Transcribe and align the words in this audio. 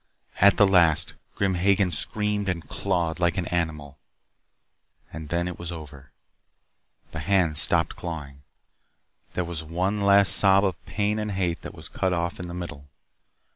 At 0.37 0.57
the 0.57 0.65
last, 0.65 1.13
Grim 1.35 1.53
Hagen 1.53 1.91
screamed 1.91 2.49
and 2.49 2.67
clawed 2.67 3.19
like 3.19 3.37
an 3.37 3.45
animal. 3.49 3.99
And 5.13 5.29
then 5.29 5.47
it 5.47 5.59
was 5.59 5.71
over. 5.71 6.11
The 7.11 7.19
hands 7.19 7.61
stopped 7.61 7.95
clawing. 7.97 8.41
There 9.35 9.45
was 9.45 9.63
one 9.63 10.01
last 10.01 10.33
sob 10.35 10.65
of 10.65 10.83
pain 10.87 11.19
and 11.19 11.33
hate 11.33 11.61
that 11.61 11.75
was 11.75 11.87
cut 11.87 12.13
off 12.13 12.39
in 12.39 12.47
the 12.47 12.55
middle. 12.55 12.89